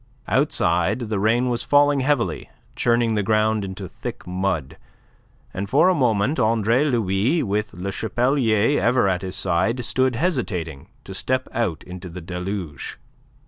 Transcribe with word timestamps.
Outside 0.27 0.97
the 1.11 1.19
rain 1.19 1.47
was 1.47 1.61
falling 1.61 1.99
heavily, 1.99 2.49
churning 2.75 3.13
the 3.13 3.21
ground 3.21 3.63
into 3.63 3.87
thick 3.87 4.25
mud, 4.25 4.77
and 5.53 5.69
for 5.69 5.89
a 5.89 5.93
moment 5.93 6.39
Andre 6.39 6.85
Louis, 6.85 7.43
with 7.43 7.73
Le 7.75 7.91
Chapelier 7.91 8.81
ever 8.81 9.07
at 9.07 9.21
his 9.21 9.35
side, 9.35 9.85
stood 9.85 10.15
hesitating 10.15 10.87
to 11.03 11.13
step 11.13 11.47
out 11.53 11.83
into 11.83 12.09
the 12.09 12.19
deluge. 12.19 12.97